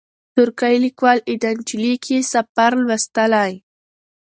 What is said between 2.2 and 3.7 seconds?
سفر لوستلی.